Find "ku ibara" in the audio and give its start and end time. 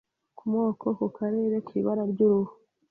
1.65-2.03